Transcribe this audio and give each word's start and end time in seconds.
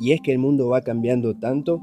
Y 0.00 0.12
es 0.12 0.20
que 0.20 0.32
el 0.32 0.38
mundo 0.38 0.68
va 0.68 0.80
cambiando 0.80 1.38
tanto 1.38 1.80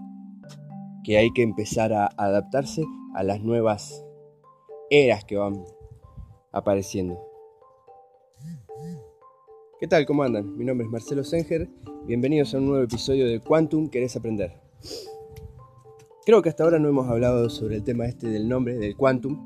que 1.03 1.17
hay 1.17 1.31
que 1.31 1.43
empezar 1.43 1.93
a 1.93 2.07
adaptarse 2.17 2.83
a 3.13 3.23
las 3.23 3.41
nuevas 3.41 4.03
eras 4.89 5.23
que 5.23 5.37
van 5.37 5.63
apareciendo. 6.51 7.19
¿Qué 9.79 9.87
tal? 9.87 10.05
¿Cómo 10.05 10.23
andan? 10.23 10.57
Mi 10.57 10.65
nombre 10.65 10.85
es 10.85 10.91
Marcelo 10.91 11.23
Senger. 11.23 11.69
Bienvenidos 12.05 12.53
a 12.53 12.57
un 12.57 12.67
nuevo 12.67 12.83
episodio 12.83 13.27
de 13.27 13.39
Quantum 13.39 13.89
Querés 13.89 14.15
Aprender. 14.15 14.59
Creo 16.25 16.41
que 16.41 16.49
hasta 16.49 16.63
ahora 16.63 16.79
no 16.79 16.89
hemos 16.89 17.07
hablado 17.07 17.49
sobre 17.49 17.77
el 17.77 17.83
tema 17.83 18.05
este 18.05 18.27
del 18.27 18.49
nombre, 18.49 18.77
del 18.77 18.95
Quantum. 18.95 19.39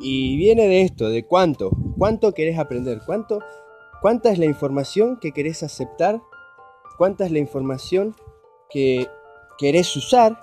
Y 0.00 0.36
viene 0.36 0.66
de 0.66 0.82
esto, 0.82 1.08
de 1.08 1.24
cuánto. 1.24 1.70
¿Cuánto 1.96 2.32
querés 2.32 2.58
aprender? 2.58 3.00
¿Cuánto, 3.04 3.40
¿Cuánta 4.00 4.32
es 4.32 4.38
la 4.38 4.44
información 4.46 5.18
que 5.20 5.32
querés 5.32 5.62
aceptar? 5.62 6.20
¿Cuánta 6.98 7.26
es 7.26 7.30
la 7.30 7.38
información 7.38 8.16
que 8.68 9.06
querés 9.56 9.96
usar? 9.96 10.40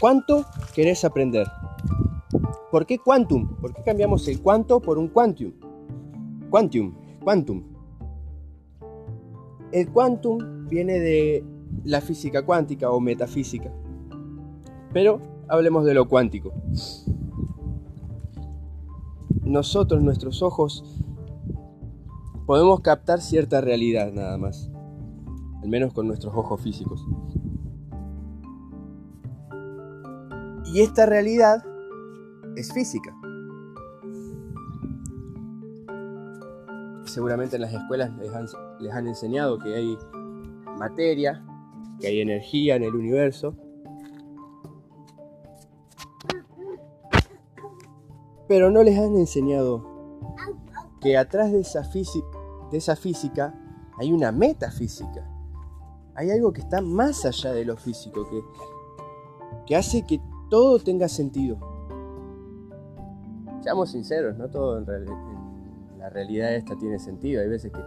¿Cuánto 0.00 0.44
querés 0.76 1.04
aprender? 1.04 1.48
¿Por 2.70 2.86
qué 2.86 2.98
quantum? 2.98 3.56
¿Por 3.56 3.74
qué 3.74 3.82
cambiamos 3.82 4.28
el 4.28 4.40
cuánto 4.40 4.80
por 4.80 4.96
un 4.96 5.08
quantum? 5.08 5.52
Quantum, 6.50 6.94
quantum. 7.24 7.64
El 9.72 9.90
quantum 9.90 10.68
viene 10.68 11.00
de 11.00 11.44
la 11.82 12.00
física 12.00 12.46
cuántica 12.46 12.92
o 12.92 13.00
metafísica. 13.00 13.72
Pero 14.92 15.20
hablemos 15.48 15.84
de 15.84 15.94
lo 15.94 16.08
cuántico. 16.08 16.52
Nosotros, 19.42 20.00
nuestros 20.00 20.42
ojos, 20.42 21.02
podemos 22.46 22.80
captar 22.82 23.20
cierta 23.20 23.60
realidad 23.60 24.12
nada 24.12 24.38
más. 24.38 24.70
Al 25.66 25.70
menos 25.70 25.92
con 25.92 26.06
nuestros 26.06 26.32
ojos 26.32 26.60
físicos. 26.60 27.04
Y 30.64 30.80
esta 30.80 31.06
realidad 31.06 31.64
es 32.54 32.72
física. 32.72 33.12
Seguramente 37.06 37.56
en 37.56 37.62
las 37.62 37.74
escuelas 37.74 38.12
les 38.78 38.92
han, 38.92 39.08
enseñado 39.08 39.58
que 39.58 39.74
hay 39.74 39.98
materia, 40.78 41.44
que 41.98 42.06
hay 42.06 42.20
energía 42.20 42.76
en 42.76 42.84
el 42.84 42.94
universo. 42.94 43.56
Pero 48.46 48.70
no 48.70 48.84
les 48.84 48.96
han 48.96 49.16
enseñado 49.16 49.84
que 51.00 51.16
atrás 51.16 51.50
de 51.50 51.58
esa, 51.58 51.82
de 52.70 52.78
esa 52.78 52.94
física 52.94 53.52
hay 53.98 54.12
una 54.12 54.30
metafísica. 54.30 55.28
Hay 56.16 56.30
algo 56.30 56.52
que 56.52 56.62
está 56.62 56.80
más 56.80 57.24
allá 57.26 57.52
de 57.52 57.64
lo 57.64 57.76
físico, 57.76 58.26
que, 58.28 58.42
que 59.66 59.76
hace 59.76 60.06
que 60.06 60.20
todo 60.48 60.78
tenga 60.78 61.08
sentido. 61.08 61.58
Seamos 63.62 63.90
sinceros, 63.90 64.36
no 64.36 64.48
todo 64.48 64.78
en, 64.78 65.06
la 65.98 66.08
realidad 66.08 66.54
esta 66.54 66.74
tiene 66.76 66.98
sentido. 66.98 67.42
Hay 67.42 67.48
veces 67.48 67.70
que 67.70 67.80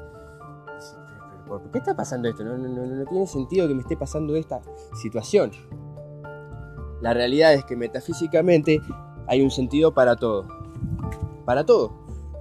¿por 1.47 1.71
qué 1.71 1.79
está 1.79 1.95
pasando 1.95 2.29
esto? 2.29 2.43
No, 2.43 3.05
tiene 3.05 3.25
sentido 3.25 3.67
que 3.67 3.73
me 3.73 3.81
esté 3.81 3.97
pasando 3.97 4.35
esta 4.35 4.61
situación. 5.01 5.51
La 7.01 7.13
realidad 7.13 7.53
es 7.53 7.65
que 7.65 7.75
metafísicamente 7.75 8.79
hay 9.27 9.41
un 9.41 9.49
sentido 9.49 9.93
para 9.93 10.15
todo. 10.15 10.45
Para 11.45 11.65
todo. 11.65 11.93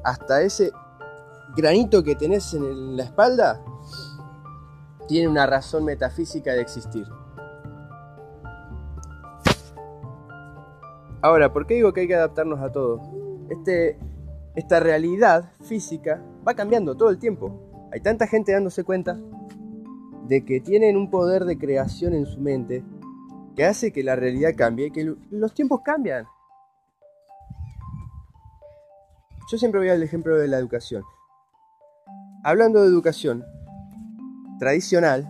Hasta 0.05 0.43
ese 0.43 0.71
granito 1.57 2.03
que 2.03 2.15
tenés 2.15 2.53
en 2.53 2.97
la 2.97 3.05
espalda 3.05 3.63
tiene 5.09 5.27
una 5.27 5.47
razón 5.47 5.85
metafísica 5.85 6.53
de 6.53 6.61
existir. 6.61 7.07
Ahora, 11.21 11.53
¿por 11.53 11.67
qué 11.67 11.75
digo 11.75 11.93
que 11.93 12.03
hay 12.03 12.07
que 12.07 12.15
adaptarnos 12.15 12.61
a 12.61 12.71
todo? 12.71 13.01
Este, 13.51 13.99
esta 14.55 14.79
realidad 14.79 15.51
física 15.63 16.23
va 16.47 16.55
cambiando 16.55 16.97
todo 16.97 17.11
el 17.11 17.19
tiempo. 17.19 17.89
Hay 17.91 18.01
tanta 18.01 18.27
gente 18.29 18.53
dándose 18.53 18.85
cuenta 18.85 19.19
de 20.29 20.45
que 20.45 20.61
tienen 20.61 20.97
un 20.97 21.11
poder 21.11 21.45
de 21.47 21.59
creación 21.59 22.15
en 22.15 22.27
su 22.27 22.39
mente 22.39 22.85
que 23.57 23.65
hace 23.65 23.93
que 23.93 24.05
la 24.05 24.15
realidad 24.15 24.53
cambie, 24.57 24.93
que 24.93 25.17
los 25.31 25.55
tiempos 25.55 25.81
cambian. 25.83 26.27
Yo 29.51 29.57
siempre 29.57 29.81
voy 29.81 29.89
al 29.89 30.03
ejemplo 30.03 30.37
de 30.37 30.47
la 30.47 30.59
educación. 30.59 31.03
Hablando 32.45 32.83
de 32.83 32.89
educación 32.89 33.45
tradicional, 34.59 35.29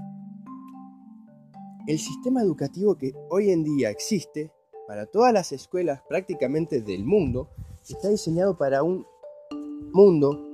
el 1.87 1.99
sistema 1.99 2.43
educativo 2.43 2.97
que 2.97 3.13
hoy 3.31 3.51
en 3.51 3.65
día 3.65 3.91
existe 3.91 4.53
para 4.87 5.07
todas 5.07 5.33
las 5.33 5.53
escuelas 5.53 6.03
prácticamente 6.09 6.81
del 6.81 7.05
mundo 7.05 7.51
está 7.89 8.09
diseñado 8.09 8.57
para 8.57 8.83
un 8.83 9.07
mundo 9.93 10.45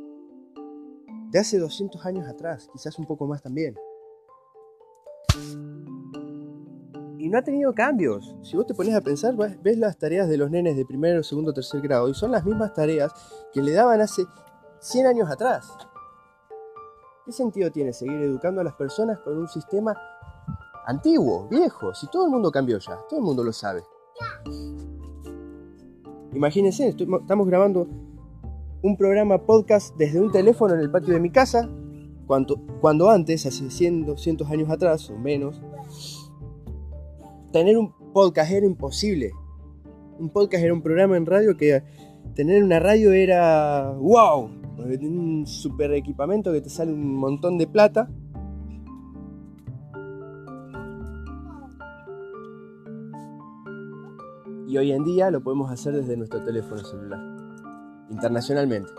de 1.31 1.39
hace 1.39 1.59
200 1.59 2.05
años 2.07 2.29
atrás, 2.29 2.69
quizás 2.73 2.99
un 2.99 3.07
poco 3.07 3.27
más 3.27 3.43
también. 3.43 3.75
Y 7.19 7.29
no 7.29 7.39
ha 7.39 7.43
tenido 7.43 7.75
cambios. 7.75 8.37
Si 8.43 8.57
vos 8.57 8.67
te 8.67 8.75
pones 8.75 8.95
a 8.95 9.01
pensar, 9.01 9.35
ves 9.35 9.79
las 9.79 9.99
tareas 9.99 10.29
de 10.29 10.37
los 10.37 10.51
nenes 10.51 10.77
de 10.77 10.85
primero, 10.85 11.23
segundo, 11.23 11.53
tercer 11.53 11.81
grado 11.81 12.09
y 12.09 12.15
son 12.15 12.31
las 12.31 12.45
mismas 12.45 12.75
tareas 12.75 13.13
que 13.53 13.63
le 13.63 13.73
daban 13.73 14.01
hace 14.01 14.25
100 14.81 15.07
años 15.07 15.31
atrás. 15.31 15.73
¿Qué 17.25 17.33
sentido 17.33 17.73
tiene 17.73 17.95
seguir 17.95 18.21
educando 18.21 18.61
a 18.61 18.65
las 18.65 18.75
personas 18.75 19.19
con 19.21 19.39
un 19.39 19.49
sistema 19.49 19.97
antiguo, 20.87 21.49
viejo? 21.49 21.95
Si 21.95 22.07
todo 22.11 22.27
el 22.27 22.31
mundo 22.31 22.51
cambió 22.51 22.79
ya, 22.79 22.99
todo 23.09 23.19
el 23.19 23.25
mundo 23.25 23.43
lo 23.43 23.51
sabe. 23.51 23.83
Imagínense, 26.35 26.89
estamos 26.89 27.47
grabando 27.47 27.89
un 28.83 28.97
programa 28.99 29.39
podcast 29.39 29.97
desde 29.97 30.21
un 30.21 30.31
teléfono 30.33 30.75
en 30.75 30.81
el 30.81 30.91
patio 30.91 31.15
de 31.15 31.21
mi 31.21 31.31
casa, 31.31 31.67
cuando, 32.27 32.61
cuando 32.83 33.09
antes, 33.09 33.47
hace 33.47 33.71
100, 33.71 34.05
200 34.05 34.51
años 34.51 34.69
atrás 34.69 35.09
o 35.09 35.17
menos, 35.17 35.63
tener 37.53 37.79
un 37.79 37.95
podcast 38.13 38.53
era 38.53 38.67
imposible. 38.67 39.33
Un 40.19 40.29
podcast 40.29 40.63
era 40.63 40.75
un 40.75 40.83
programa 40.83 41.17
en 41.17 41.25
radio 41.25 41.57
que 41.57 41.83
tener 42.35 42.63
una 42.63 42.81
radio 42.81 43.13
era 43.13 43.93
wow, 43.93 44.51
un 44.85 45.47
super 45.47 45.93
equipamiento 45.93 46.53
que 46.53 46.61
te 46.61 46.69
sale 46.69 46.93
un 46.93 47.17
montón 47.17 47.59
de 47.59 47.67
plata. 47.67 48.09
Y 54.69 54.77
hoy 54.77 54.93
en 54.93 55.05
día 55.05 55.31
lo 55.31 55.43
podemos 55.43 55.71
hacer 55.71 55.95
desde 55.95 56.17
nuestro 56.17 56.45
teléfono 56.45 56.83
celular 56.85 57.21
internacionalmente. 58.11 58.91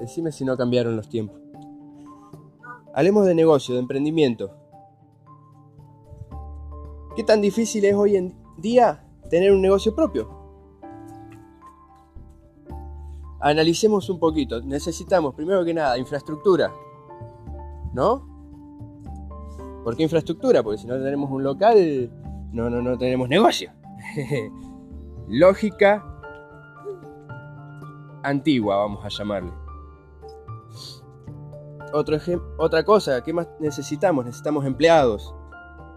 Decime 0.00 0.32
si 0.32 0.44
no 0.44 0.56
cambiaron 0.56 0.96
los 0.96 1.08
tiempos. 1.08 1.38
Hablemos 2.94 3.26
de 3.26 3.34
negocio, 3.34 3.74
de 3.74 3.80
emprendimiento. 3.82 4.50
¿Qué 7.14 7.22
tan 7.22 7.40
difícil 7.40 7.84
es 7.84 7.94
hoy 7.94 8.16
en 8.16 8.34
día 8.56 9.04
tener 9.28 9.52
un 9.52 9.60
negocio 9.60 9.94
propio? 9.94 10.39
Analicemos 13.40 14.08
un 14.10 14.18
poquito. 14.18 14.60
Necesitamos, 14.62 15.34
primero 15.34 15.64
que 15.64 15.74
nada, 15.74 15.98
infraestructura. 15.98 16.72
¿No? 17.92 18.28
¿Por 19.82 19.96
qué 19.96 20.02
infraestructura? 20.02 20.62
Porque 20.62 20.78
si 20.78 20.86
no 20.86 20.94
tenemos 20.94 21.30
un 21.30 21.42
local, 21.42 22.10
no, 22.52 22.68
no, 22.68 22.82
no 22.82 22.98
tenemos 22.98 23.28
negocio. 23.28 23.72
lógica 25.28 26.04
antigua, 28.22 28.76
vamos 28.76 29.04
a 29.04 29.08
llamarle. 29.08 29.52
Otro 31.92 32.18
otra 32.58 32.84
cosa, 32.84 33.22
¿qué 33.22 33.32
más 33.32 33.48
necesitamos? 33.58 34.24
Necesitamos 34.24 34.64
empleados, 34.64 35.34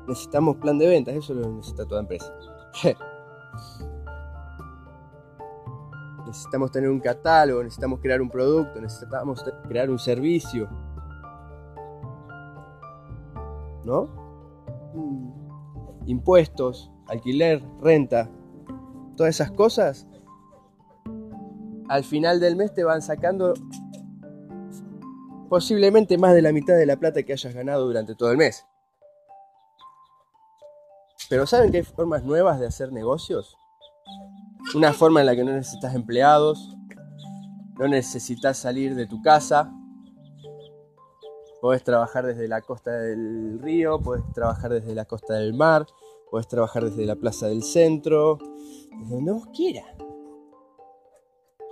necesitamos 0.07 0.57
plan 0.57 0.77
de 0.79 0.87
ventas, 0.87 1.15
eso 1.15 1.33
lo 1.33 1.49
necesita 1.49 1.85
toda 1.85 2.01
empresa. 2.01 2.33
necesitamos 6.33 6.71
tener 6.71 6.89
un 6.89 6.99
catálogo, 6.99 7.61
necesitamos 7.61 7.99
crear 7.99 8.19
un 8.19 8.27
producto, 8.27 8.81
necesitamos 8.81 9.45
crear 9.67 9.91
un 9.91 9.99
servicio. 9.99 10.67
¿No? 13.85 14.07
Mm. 14.95 16.07
Impuestos, 16.07 16.91
alquiler, 17.07 17.63
renta, 17.81 18.31
todas 19.15 19.35
esas 19.35 19.51
cosas, 19.51 20.07
al 21.87 22.03
final 22.03 22.39
del 22.39 22.55
mes 22.55 22.73
te 22.73 22.83
van 22.83 23.03
sacando 23.03 23.53
posiblemente 25.49 26.17
más 26.17 26.33
de 26.33 26.41
la 26.41 26.51
mitad 26.51 26.75
de 26.75 26.87
la 26.87 26.95
plata 26.97 27.21
que 27.21 27.33
hayas 27.33 27.53
ganado 27.53 27.85
durante 27.85 28.15
todo 28.15 28.31
el 28.31 28.37
mes. 28.37 28.65
Pero 31.29 31.45
¿saben 31.45 31.71
que 31.71 31.77
hay 31.77 31.83
formas 31.83 32.23
nuevas 32.23 32.59
de 32.59 32.65
hacer 32.65 32.91
negocios? 32.91 33.55
Una 34.75 34.93
forma 34.93 35.19
en 35.19 35.27
la 35.27 35.35
que 35.35 35.43
no 35.43 35.51
necesitas 35.51 35.93
empleados, 35.93 36.75
no 37.77 37.87
necesitas 37.87 38.57
salir 38.57 38.95
de 38.95 39.05
tu 39.05 39.21
casa, 39.21 39.71
Podés 41.63 41.81
trabajar 41.81 42.25
desde 42.25 42.49
la 42.49 42.59
costa 42.59 42.91
del 42.91 43.57
río, 43.61 43.97
podés 43.97 44.21
trabajar 44.33 44.69
desde 44.73 44.93
la 44.93 45.05
costa 45.05 45.35
del 45.35 45.53
mar, 45.53 45.87
podés 46.29 46.45
trabajar 46.45 46.83
desde 46.83 47.05
la 47.05 47.15
plaza 47.15 47.47
del 47.47 47.63
centro, 47.63 48.37
desde 48.99 49.15
donde 49.15 49.31
vos 49.31 49.47
quieras. 49.55 49.85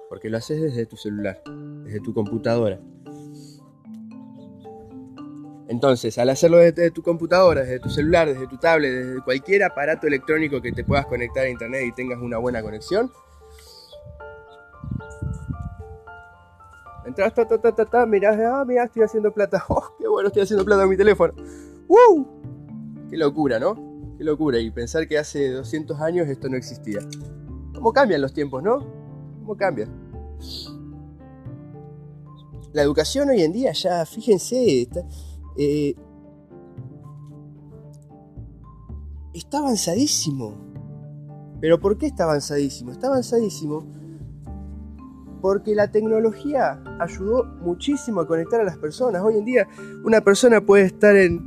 Porque 0.08 0.30
lo 0.30 0.38
haces 0.38 0.62
desde 0.62 0.86
tu 0.86 0.96
celular, 0.96 1.44
desde 1.84 2.00
tu 2.00 2.14
computadora. 2.14 2.80
Entonces, 5.72 6.18
al 6.18 6.30
hacerlo 6.30 6.58
desde 6.58 6.92
tu 6.92 7.02
computadora, 7.02 7.62
desde 7.62 7.80
tu 7.80 7.90
celular, 7.90 8.28
desde 8.28 8.46
tu 8.46 8.58
tablet, 8.58 8.92
desde 8.92 9.22
cualquier 9.24 9.64
aparato 9.64 10.06
electrónico 10.06 10.62
que 10.62 10.74
te 10.74 10.84
puedas 10.84 11.06
conectar 11.06 11.46
a 11.46 11.50
internet 11.50 11.84
y 11.88 11.94
tengas 11.94 12.20
una 12.20 12.40
buena 12.40 12.62
conexión, 12.62 13.10
entras, 17.06 17.34
ta, 17.34 17.48
ta, 17.48 17.58
ta, 17.58 17.74
ta, 17.74 17.86
ta, 17.86 18.06
mirás, 18.06 18.38
ah, 18.38 18.66
mira, 18.68 18.84
estoy 18.84 19.04
haciendo 19.04 19.32
plata. 19.32 19.64
Oh, 19.70 19.96
qué 19.98 20.10
bueno, 20.10 20.28
estoy 20.28 20.42
haciendo 20.42 20.66
plata 20.66 20.82
con 20.82 20.90
mi 20.90 20.98
teléfono. 20.98 21.34
¡Woo! 21.88 22.28
Qué 23.10 23.16
locura, 23.16 23.58
¿no? 23.58 23.76
Qué 24.18 24.26
locura. 24.26 24.60
Y 24.60 24.72
pensar 24.72 25.08
que 25.08 25.18
hace 25.18 25.52
200 25.52 26.02
años 26.02 26.28
esto 26.28 26.50
no 26.50 26.58
existía. 26.58 27.00
¿Cómo 27.74 27.94
cambian 27.94 28.20
los 28.20 28.34
tiempos, 28.34 28.62
no? 28.62 28.80
¿Cómo 29.40 29.56
cambian? 29.56 29.90
La 32.74 32.82
educación 32.82 33.30
hoy 33.30 33.42
en 33.42 33.54
día 33.54 33.72
ya, 33.72 34.06
fíjense, 34.06 34.90
eh, 35.58 35.96
está 39.34 39.60
avanzadísimo. 39.60 40.56
¿Pero 41.60 41.80
por 41.80 41.98
qué 41.98 42.08
está 42.08 42.24
avanzadísimo? 42.24 42.92
Está 42.92 43.08
avanzadísimo 43.08 43.86
porque 45.42 45.74
la 45.74 45.92
tecnología 45.92 46.82
ayudó 47.00 47.46
muchísimo 47.62 48.22
a 48.22 48.28
conectar 48.28 48.62
a 48.62 48.64
las 48.64 48.78
personas. 48.78 49.22
Hoy 49.24 49.38
en 49.38 49.46
día 49.46 49.68
una 50.04 50.22
persona 50.22 50.62
puede 50.62 50.86
estar 50.86 51.16
en, 51.16 51.40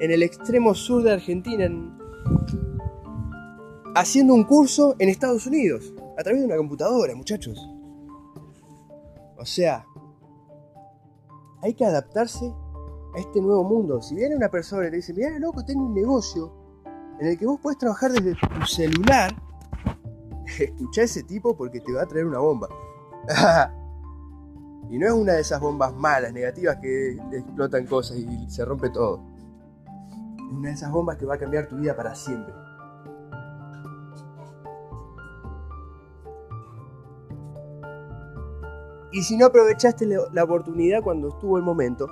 en 0.00 0.10
el 0.10 0.22
extremo 0.22 0.74
sur 0.74 1.02
de 1.02 1.12
Argentina 1.12 1.68
haciendo 3.94 4.34
un 4.34 4.44
curso 4.44 4.94
en 4.98 5.08
Estados 5.08 5.46
Unidos 5.46 5.92
a 6.18 6.22
través 6.22 6.40
de 6.40 6.46
una 6.46 6.56
computadora, 6.56 7.14
muchachos. 7.14 7.58
O 9.36 9.44
sea, 9.44 9.86
hay 11.62 11.74
que 11.74 11.84
adaptarse 11.84 12.54
a 13.14 13.18
este 13.18 13.40
nuevo 13.40 13.64
mundo. 13.64 14.00
Si 14.02 14.14
viene 14.14 14.36
una 14.36 14.48
persona 14.48 14.86
y 14.86 14.90
te 14.90 14.96
dice, 14.96 15.12
mira, 15.14 15.38
loco, 15.38 15.64
tengo 15.64 15.84
un 15.84 15.94
negocio 15.94 16.52
en 17.20 17.26
el 17.26 17.38
que 17.38 17.46
vos 17.46 17.58
podés 17.60 17.78
trabajar 17.78 18.12
desde 18.12 18.34
tu 18.34 18.66
celular, 18.66 19.34
escucha 20.58 21.00
a 21.00 21.04
ese 21.04 21.22
tipo 21.24 21.56
porque 21.56 21.80
te 21.80 21.92
va 21.92 22.02
a 22.02 22.06
traer 22.06 22.26
una 22.26 22.38
bomba. 22.38 22.68
y 24.90 24.98
no 24.98 25.06
es 25.06 25.12
una 25.12 25.32
de 25.34 25.40
esas 25.40 25.60
bombas 25.60 25.94
malas, 25.94 26.32
negativas 26.32 26.76
que 26.76 27.18
explotan 27.32 27.86
cosas 27.86 28.18
y 28.18 28.50
se 28.50 28.64
rompe 28.64 28.90
todo. 28.90 29.20
Es 30.36 30.52
una 30.52 30.68
de 30.68 30.74
esas 30.74 30.90
bombas 30.90 31.16
que 31.16 31.26
va 31.26 31.34
a 31.34 31.38
cambiar 31.38 31.66
tu 31.68 31.76
vida 31.76 31.96
para 31.96 32.14
siempre. 32.14 32.54
Y 39.18 39.22
si 39.24 39.36
no 39.36 39.46
aprovechaste 39.46 40.06
la 40.32 40.44
oportunidad 40.44 41.02
cuando 41.02 41.30
estuvo 41.30 41.56
el 41.56 41.64
momento, 41.64 42.06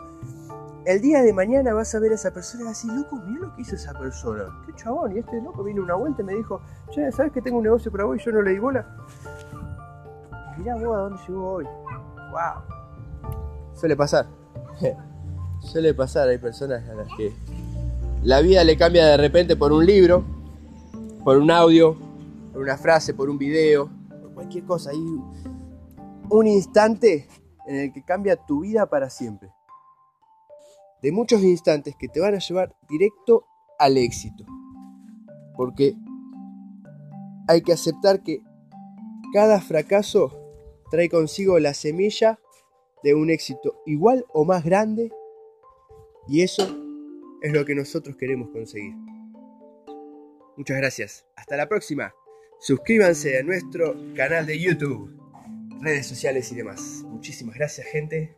el 0.85 1.01
día 1.01 1.23
de 1.23 1.33
mañana 1.33 1.73
vas 1.73 1.95
a 1.95 2.01
ver 2.01 2.11
a 2.11 2.17
esa 2.17 2.33
persona 2.33 2.65
y 2.65 2.67
vas 2.67 2.85
a 2.85 2.89
decir, 2.89 3.01
loco, 3.01 3.23
mira 3.25 3.47
lo 3.47 3.55
que 3.55 3.63
hizo 3.63 3.77
esa 3.77 3.97
persona. 3.97 4.43
Qué 4.67 4.73
chabón. 4.75 5.15
Y 5.15 5.21
este 5.21 5.41
loco 5.41 5.63
vino 5.63 5.85
una 5.85 5.95
vuelta 5.95 6.23
y 6.23 6.25
me 6.25 6.35
dijo, 6.35 6.61
che, 6.91 7.13
¿sabes 7.13 7.31
que 7.31 7.41
tengo 7.41 7.59
un 7.59 7.63
negocio 7.63 7.93
para 7.93 8.03
vos 8.03 8.17
y 8.21 8.25
yo 8.25 8.33
no 8.33 8.43
le 8.43 8.51
di 8.51 8.59
bola? 8.59 8.85
Mirá 10.59 10.75
vos 10.75 10.97
a 10.97 11.01
dónde 11.03 11.23
llegó 11.29 11.53
hoy. 11.53 11.65
Wow. 12.33 13.77
Suele 13.77 13.95
pasar. 13.95 14.27
Suele 15.61 15.95
pasar, 15.95 16.29
hay 16.29 16.39
personas 16.39 16.89
a 16.89 16.95
las 16.95 17.07
que 17.17 17.33
la 18.25 18.41
vida 18.41 18.65
le 18.65 18.77
cambia 18.77 19.07
de 19.07 19.17
repente 19.17 19.55
por 19.55 19.71
un 19.71 19.87
libro, 19.87 20.25
por 21.23 21.37
un 21.37 21.53
audio, 21.53 21.97
por 22.53 22.63
una 22.63 22.77
frase, 22.77 23.15
por 23.15 23.31
un 23.31 23.39
video, 23.39 23.89
por 24.23 24.33
cualquier 24.33 24.65
cosa. 24.65 24.91
Hay 24.91 24.99
un 26.31 26.47
instante 26.47 27.29
en 27.67 27.77
el 27.77 27.93
que 27.93 28.05
cambia 28.05 28.37
tu 28.37 28.61
vida 28.61 28.89
para 28.89 29.11
siempre. 29.11 29.51
De 31.03 31.13
muchos 31.13 31.43
instantes 31.43 31.95
que 31.97 32.09
te 32.09 32.21
van 32.21 32.35
a 32.35 32.39
llevar 32.39 32.75
directo 32.89 33.45
al 33.79 33.97
éxito. 33.97 34.45
Porque 35.57 35.95
hay 37.49 37.63
que 37.63 37.73
aceptar 37.73 38.23
que 38.23 38.43
cada 39.33 39.61
fracaso 39.61 40.33
trae 40.91 41.09
consigo 41.09 41.59
la 41.59 41.75
semilla 41.75 42.39
de 43.03 43.15
un 43.15 43.31
éxito 43.31 43.83
igual 43.87 44.25
o 44.33 44.45
más 44.45 44.65
grande 44.65 45.13
y 46.29 46.43
eso 46.43 46.63
es 47.43 47.53
lo 47.53 47.65
que 47.65 47.75
nosotros 47.75 48.17
queremos 48.17 48.51
conseguir. 48.51 48.95
Muchas 50.57 50.77
gracias. 50.79 51.27
Hasta 51.37 51.57
la 51.57 51.69
próxima. 51.69 52.15
Suscríbanse 52.59 53.39
a 53.39 53.43
nuestro 53.43 53.95
canal 54.15 54.47
de 54.47 54.59
YouTube 54.59 55.26
redes 55.81 56.07
sociales 56.07 56.51
y 56.53 56.55
demás. 56.55 57.03
Muchísimas 57.07 57.57
gracias 57.57 57.87
gente. 57.89 58.35